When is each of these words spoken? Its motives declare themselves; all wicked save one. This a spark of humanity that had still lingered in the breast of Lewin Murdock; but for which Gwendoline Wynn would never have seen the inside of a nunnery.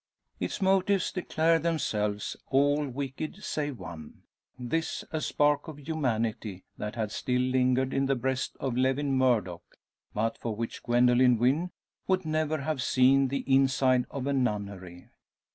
Its 0.39 0.63
motives 0.63 1.11
declare 1.11 1.59
themselves; 1.59 2.35
all 2.47 2.87
wicked 2.87 3.43
save 3.43 3.77
one. 3.77 4.23
This 4.57 5.03
a 5.11 5.21
spark 5.21 5.67
of 5.67 5.77
humanity 5.77 6.63
that 6.79 6.95
had 6.95 7.11
still 7.11 7.39
lingered 7.39 7.93
in 7.93 8.07
the 8.07 8.15
breast 8.15 8.57
of 8.59 8.75
Lewin 8.75 9.13
Murdock; 9.15 9.75
but 10.11 10.39
for 10.39 10.55
which 10.55 10.81
Gwendoline 10.81 11.37
Wynn 11.37 11.69
would 12.07 12.25
never 12.25 12.61
have 12.61 12.81
seen 12.81 13.27
the 13.27 13.41
inside 13.45 14.07
of 14.09 14.25
a 14.25 14.33
nunnery. 14.33 15.09